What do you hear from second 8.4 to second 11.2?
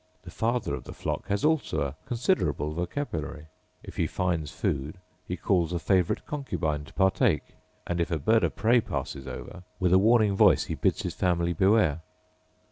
of prey passes over, with a warning voice he bids his